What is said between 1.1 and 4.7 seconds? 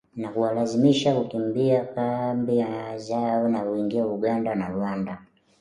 kukimbia kambi zao na kuingia Uganda na